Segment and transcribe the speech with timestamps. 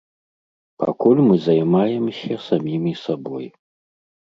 [0.83, 3.45] Пакуль мы займаемся самімі сабой.